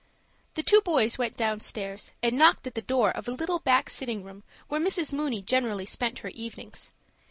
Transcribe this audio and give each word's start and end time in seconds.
The 0.55 0.63
two 0.63 0.81
boys 0.81 1.19
went 1.19 1.37
downstairs, 1.37 2.11
and 2.23 2.35
knocked 2.35 2.65
at 2.65 2.73
the 2.73 2.81
door 2.81 3.11
of 3.11 3.27
a 3.27 3.31
little 3.31 3.59
back 3.59 3.87
sitting 3.91 4.23
room 4.23 4.41
where 4.67 4.81
Mrs. 4.81 5.13
Mooney 5.13 5.43
generally 5.43 5.85
spent 5.85 6.17
her 6.25 6.29
evenings. 6.29 6.91